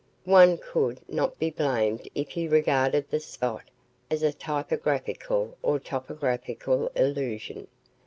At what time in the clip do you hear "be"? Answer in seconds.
1.37-1.51